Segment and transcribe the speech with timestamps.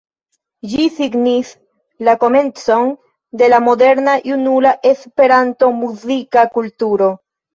[0.69, 1.49] Ĝi signis
[2.07, 2.89] la komencon
[3.41, 7.11] de la moderna junula Esperanto-muzika kulturo.